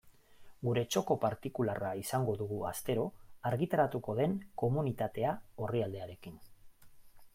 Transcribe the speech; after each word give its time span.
Gure 0.67 0.83
txoko 0.93 1.17
partikularra 1.25 1.91
izango 1.99 2.35
dugu 2.39 2.57
astero 2.71 3.05
argitaratuko 3.51 4.17
den 4.21 4.35
Komunitatea 4.63 5.35
orrialdearekin. 5.67 6.41